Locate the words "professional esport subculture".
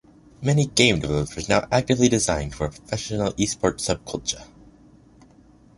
2.79-4.47